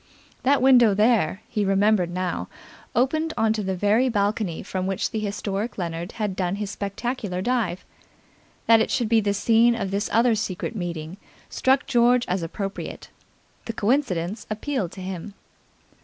That 0.41 0.63
window 0.63 0.95
there, 0.95 1.43
he 1.47 1.63
remembered 1.63 2.09
now, 2.09 2.47
opened 2.95 3.35
on 3.37 3.53
to 3.53 3.61
the 3.61 3.75
very 3.75 4.09
balcony 4.09 4.63
from 4.63 4.87
which 4.87 5.11
the 5.11 5.19
historic 5.19 5.77
Leonard 5.77 6.13
had 6.13 6.35
done 6.35 6.55
his 6.55 6.71
spectacular 6.71 7.39
dive. 7.39 7.85
That 8.65 8.79
it 8.81 8.89
should 8.89 9.09
be 9.09 9.21
the 9.21 9.35
scene 9.35 9.75
of 9.75 9.91
this 9.91 10.09
other 10.11 10.33
secret 10.33 10.75
meeting 10.75 11.17
struck 11.51 11.85
George 11.85 12.25
as 12.27 12.41
appropriate. 12.41 13.11
The 13.65 13.73
coincidence 13.73 14.47
appealed 14.49 14.91
to 14.93 15.01
him. 15.01 15.35